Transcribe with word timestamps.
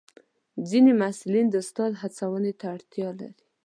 ځینې 0.69 0.91
محصلین 1.01 1.45
د 1.49 1.55
استاد 1.63 1.91
هڅونې 2.01 2.53
ته 2.59 2.65
اړتیا 2.75 3.09
لري. 3.19 3.41